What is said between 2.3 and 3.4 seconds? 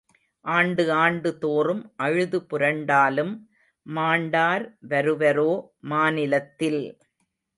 புரண்டாலும்